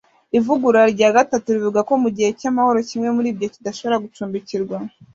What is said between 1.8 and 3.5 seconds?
ko mu gihe cy’amahoro, kimwe muri ibyo